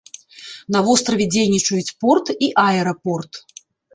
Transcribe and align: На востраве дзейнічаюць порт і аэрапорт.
На 0.75 0.79
востраве 0.87 1.27
дзейнічаюць 1.35 1.95
порт 2.03 2.27
і 2.47 2.51
аэрапорт. 2.65 3.33